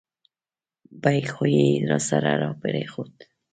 بیک 1.01 1.25
خو 1.35 1.43
یې 1.57 1.67
راسره 1.89 2.33
را 2.41 2.51
پرېښود. 2.61 3.13